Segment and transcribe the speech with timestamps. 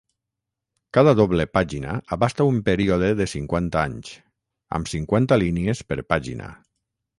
[0.97, 4.11] Cada doble pàgina abasta un període de cinquanta anys,
[4.79, 6.53] amb cinquanta línies per pàgina.